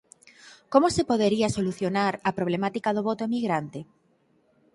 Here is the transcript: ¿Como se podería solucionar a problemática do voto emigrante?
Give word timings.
¿Como 0.73 0.87
se 0.95 1.03
podería 1.11 1.53
solucionar 1.57 2.13
a 2.29 2.31
problemática 2.37 2.89
do 2.95 3.05
voto 3.09 3.23
emigrante? 3.29 3.79